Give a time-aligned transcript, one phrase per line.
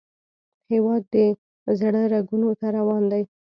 [0.71, 1.15] هیواد د
[1.79, 3.23] زړه رګونو ته روان دی